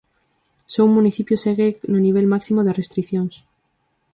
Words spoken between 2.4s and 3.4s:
de restricións.